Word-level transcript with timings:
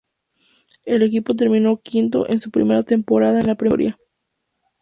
El 0.83 1.03
equipo 1.03 1.35
terminó 1.35 1.77
quinto 1.79 2.27
en 2.27 2.39
su 2.39 2.49
primera 2.49 2.81
temporada 2.81 3.39
en 3.39 3.45
la 3.45 3.51
i 3.51 3.55
categoría. 3.55 3.99